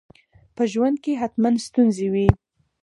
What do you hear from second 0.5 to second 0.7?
په